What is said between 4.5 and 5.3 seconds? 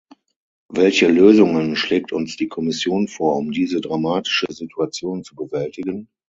Situation